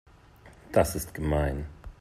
[0.71, 1.67] Das ist gemein.